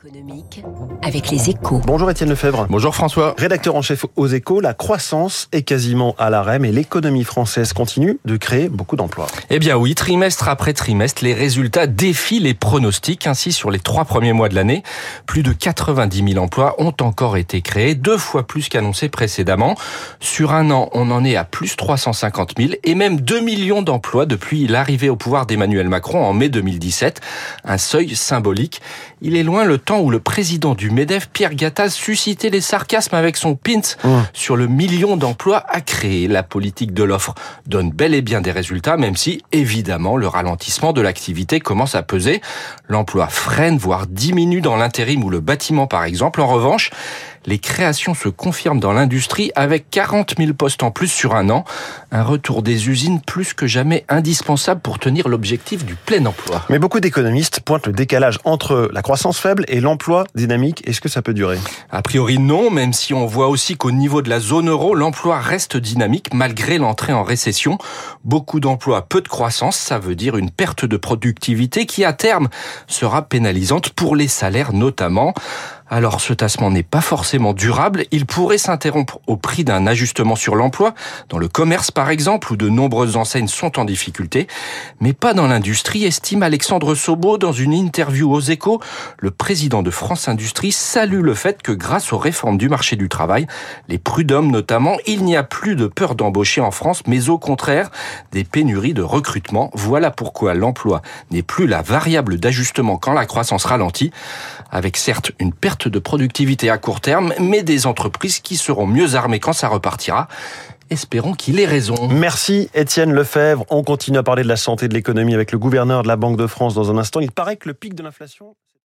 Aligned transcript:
économique 0.00 0.62
avec 1.02 1.30
les 1.30 1.50
échos. 1.50 1.80
Bonjour 1.84 2.10
Étienne 2.10 2.30
Lefebvre. 2.30 2.66
Bonjour 2.70 2.94
François. 2.94 3.34
Rédacteur 3.36 3.74
en 3.74 3.82
chef 3.82 4.06
aux 4.16 4.26
échos, 4.26 4.60
la 4.60 4.72
croissance 4.72 5.48
est 5.52 5.62
quasiment 5.62 6.14
à 6.18 6.30
l'arrêt, 6.30 6.58
mais 6.58 6.72
l'économie 6.72 7.24
française 7.24 7.72
continue 7.72 8.18
de 8.24 8.36
créer 8.36 8.68
beaucoup 8.68 8.96
d'emplois. 8.96 9.26
Eh 9.50 9.58
bien 9.58 9.76
oui, 9.76 9.94
trimestre 9.94 10.48
après 10.48 10.72
trimestre, 10.72 11.22
les 11.22 11.34
résultats 11.34 11.86
défient 11.86 12.40
les 12.40 12.54
pronostics. 12.54 13.26
Ainsi, 13.26 13.52
sur 13.52 13.70
les 13.70 13.78
trois 13.78 14.04
premiers 14.04 14.32
mois 14.32 14.48
de 14.48 14.54
l'année, 14.54 14.82
plus 15.26 15.42
de 15.42 15.52
90 15.52 16.32
000 16.32 16.42
emplois 16.42 16.76
ont 16.78 16.94
encore 17.00 17.36
été 17.36 17.60
créés, 17.60 17.94
deux 17.94 18.18
fois 18.18 18.46
plus 18.46 18.68
qu'annoncé 18.68 19.08
précédemment. 19.08 19.76
Sur 20.18 20.52
un 20.52 20.70
an, 20.70 20.88
on 20.92 21.10
en 21.10 21.24
est 21.24 21.36
à 21.36 21.44
plus 21.44 21.76
350 21.76 22.54
000 22.56 22.72
et 22.84 22.94
même 22.94 23.20
2 23.20 23.40
millions 23.40 23.82
d'emplois 23.82 24.24
depuis 24.24 24.66
l'arrivée 24.66 25.10
au 25.10 25.16
pouvoir 25.16 25.46
d'Emmanuel 25.46 25.88
Macron 25.88 26.24
en 26.24 26.32
mai 26.32 26.48
2017. 26.48 27.20
Un 27.64 27.78
seuil 27.78 28.14
symbolique. 28.16 28.80
Il 29.22 29.36
est 29.36 29.42
loin 29.42 29.64
le 29.64 29.76
temps 29.76 30.00
où 30.00 30.10
le 30.10 30.18
président 30.18 30.74
du 30.74 30.90
MEDEF, 30.90 31.28
Pierre 31.28 31.54
Gattaz, 31.54 31.90
suscitait 31.90 32.48
les 32.48 32.62
sarcasmes 32.62 33.14
avec 33.14 33.36
son 33.36 33.54
pint 33.54 33.82
sur 34.32 34.56
le 34.56 34.66
million 34.66 35.18
d'emplois 35.18 35.62
à 35.68 35.82
créer. 35.82 36.26
La 36.26 36.42
politique 36.42 36.94
de 36.94 37.04
l'offre 37.04 37.34
donne 37.66 37.90
bel 37.90 38.14
et 38.14 38.22
bien 38.22 38.40
des 38.40 38.50
résultats, 38.50 38.96
même 38.96 39.16
si, 39.16 39.42
évidemment, 39.52 40.16
le 40.16 40.26
ralentissement 40.26 40.94
de 40.94 41.02
l'activité 41.02 41.60
commence 41.60 41.94
à 41.94 42.02
peser. 42.02 42.40
L'emploi 42.88 43.28
freine, 43.28 43.76
voire 43.76 44.06
diminue 44.06 44.62
dans 44.62 44.76
l'intérim 44.76 45.22
ou 45.22 45.28
le 45.28 45.40
bâtiment, 45.40 45.86
par 45.86 46.04
exemple. 46.04 46.40
En 46.40 46.46
revanche, 46.46 46.90
les 47.46 47.58
créations 47.58 48.14
se 48.14 48.28
confirment 48.28 48.80
dans 48.80 48.92
l'industrie 48.92 49.50
avec 49.54 49.90
40 49.90 50.34
000 50.38 50.52
postes 50.52 50.82
en 50.82 50.90
plus 50.90 51.08
sur 51.08 51.34
un 51.34 51.48
an. 51.50 51.64
Un 52.12 52.22
retour 52.22 52.62
des 52.62 52.88
usines 52.88 53.20
plus 53.20 53.54
que 53.54 53.66
jamais 53.66 54.04
indispensable 54.08 54.80
pour 54.80 54.98
tenir 54.98 55.28
l'objectif 55.28 55.84
du 55.84 55.94
plein 55.94 56.24
emploi. 56.26 56.62
Mais 56.68 56.78
beaucoup 56.78 57.00
d'économistes 57.00 57.60
pointent 57.60 57.86
le 57.86 57.92
décalage 57.92 58.38
entre 58.44 58.90
la 58.92 59.02
croissance 59.02 59.38
faible 59.38 59.64
et 59.68 59.80
l'emploi 59.80 60.24
dynamique. 60.34 60.86
Est-ce 60.86 61.00
que 61.00 61.08
ça 61.08 61.22
peut 61.22 61.34
durer? 61.34 61.58
A 61.90 62.02
priori 62.02 62.38
non, 62.38 62.70
même 62.70 62.92
si 62.92 63.14
on 63.14 63.26
voit 63.26 63.48
aussi 63.48 63.76
qu'au 63.76 63.90
niveau 63.90 64.22
de 64.22 64.28
la 64.28 64.40
zone 64.40 64.68
euro, 64.68 64.94
l'emploi 64.94 65.38
reste 65.40 65.76
dynamique 65.76 66.34
malgré 66.34 66.78
l'entrée 66.78 67.12
en 67.12 67.22
récession. 67.22 67.78
Beaucoup 68.24 68.60
d'emplois, 68.60 69.06
peu 69.08 69.20
de 69.20 69.28
croissance, 69.28 69.76
ça 69.76 69.98
veut 69.98 70.14
dire 70.14 70.36
une 70.36 70.50
perte 70.50 70.84
de 70.84 70.96
productivité 70.96 71.86
qui 71.86 72.04
à 72.04 72.12
terme 72.12 72.48
sera 72.86 73.22
pénalisante 73.22 73.90
pour 73.90 74.16
les 74.16 74.28
salaires 74.28 74.72
notamment. 74.72 75.34
Alors 75.92 76.20
ce 76.20 76.32
tassement 76.32 76.70
n'est 76.70 76.84
pas 76.84 77.00
forcément 77.00 77.52
durable, 77.52 78.04
il 78.12 78.24
pourrait 78.24 78.58
s'interrompre 78.58 79.18
au 79.26 79.36
prix 79.36 79.64
d'un 79.64 79.88
ajustement 79.88 80.36
sur 80.36 80.54
l'emploi, 80.54 80.94
dans 81.28 81.38
le 81.38 81.48
commerce 81.48 81.90
par 81.90 82.10
exemple, 82.10 82.52
où 82.52 82.56
de 82.56 82.68
nombreuses 82.68 83.16
enseignes 83.16 83.48
sont 83.48 83.76
en 83.76 83.84
difficulté, 83.84 84.46
mais 85.00 85.12
pas 85.12 85.34
dans 85.34 85.48
l'industrie, 85.48 86.04
estime 86.04 86.44
Alexandre 86.44 86.94
Sobo 86.94 87.38
dans 87.38 87.50
une 87.50 87.72
interview 87.72 88.32
aux 88.32 88.40
échos. 88.40 88.80
Le 89.18 89.32
président 89.32 89.82
de 89.82 89.90
France 89.90 90.28
Industrie 90.28 90.70
salue 90.70 91.22
le 91.22 91.34
fait 91.34 91.60
que 91.60 91.72
grâce 91.72 92.12
aux 92.12 92.18
réformes 92.18 92.56
du 92.56 92.68
marché 92.68 92.94
du 92.94 93.08
travail, 93.08 93.48
les 93.88 93.98
prud'hommes 93.98 94.52
notamment, 94.52 94.96
il 95.08 95.24
n'y 95.24 95.36
a 95.36 95.42
plus 95.42 95.74
de 95.74 95.88
peur 95.88 96.14
d'embaucher 96.14 96.60
en 96.60 96.70
France, 96.70 97.02
mais 97.08 97.30
au 97.30 97.38
contraire, 97.38 97.90
des 98.30 98.44
pénuries 98.44 98.94
de 98.94 99.02
recrutement. 99.02 99.72
Voilà 99.74 100.12
pourquoi 100.12 100.54
l'emploi 100.54 101.02
n'est 101.32 101.42
plus 101.42 101.66
la 101.66 101.82
variable 101.82 102.38
d'ajustement 102.38 102.96
quand 102.96 103.12
la 103.12 103.26
croissance 103.26 103.64
ralentit, 103.64 104.12
avec 104.70 104.96
certes 104.96 105.32
une 105.40 105.52
de 105.88 105.98
productivité 105.98 106.70
à 106.70 106.78
court 106.78 107.00
terme, 107.00 107.32
mais 107.38 107.62
des 107.62 107.86
entreprises 107.86 108.40
qui 108.40 108.56
seront 108.56 108.86
mieux 108.86 109.14
armées 109.14 109.40
quand 109.40 109.52
ça 109.52 109.68
repartira. 109.68 110.28
Espérons 110.90 111.34
qu'il 111.34 111.60
ait 111.60 111.66
raison. 111.66 112.08
Merci 112.08 112.68
Étienne 112.74 113.12
Lefebvre. 113.12 113.64
On 113.70 113.84
continue 113.84 114.18
à 114.18 114.22
parler 114.24 114.42
de 114.42 114.48
la 114.48 114.56
santé 114.56 114.88
de 114.88 114.94
l'économie 114.94 115.34
avec 115.34 115.52
le 115.52 115.58
gouverneur 115.58 116.02
de 116.02 116.08
la 116.08 116.16
Banque 116.16 116.36
de 116.36 116.48
France 116.48 116.74
dans 116.74 116.90
un 116.90 116.98
instant. 116.98 117.20
Il 117.20 117.30
paraît 117.30 117.56
que 117.56 117.68
le 117.68 117.74
pic 117.74 117.94
de 117.94 118.02
l'inflation... 118.02 118.56